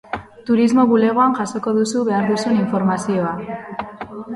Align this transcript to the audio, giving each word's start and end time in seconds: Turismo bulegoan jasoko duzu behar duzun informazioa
Turismo 0.47 0.85
bulegoan 0.93 1.37
jasoko 1.41 1.75
duzu 1.77 2.03
behar 2.11 2.29
duzun 2.33 2.61
informazioa 2.67 3.39